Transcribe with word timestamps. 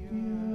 Take 0.00 0.47